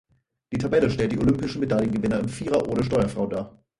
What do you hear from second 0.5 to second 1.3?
Die Tabelle stellt die